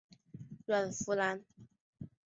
[0.65, 1.43] 阮福澜。